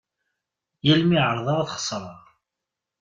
Yal 0.85 1.01
mi 1.07 1.17
εerḍeɣ 1.19 1.57
ad 1.59 1.69
xesreɣ. 1.75 2.21